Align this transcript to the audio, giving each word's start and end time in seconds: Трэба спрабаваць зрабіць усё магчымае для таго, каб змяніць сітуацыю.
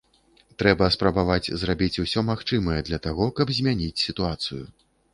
Трэба 0.63 0.87
спрабаваць 0.95 1.51
зрабіць 1.65 2.01
усё 2.05 2.25
магчымае 2.33 2.81
для 2.91 3.03
таго, 3.07 3.31
каб 3.41 3.47
змяніць 3.63 3.95
сітуацыю. 4.09 4.63